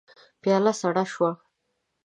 [0.41, 1.31] پياله سړه شوه.